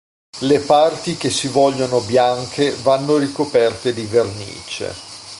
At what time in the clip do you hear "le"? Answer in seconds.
0.41-0.57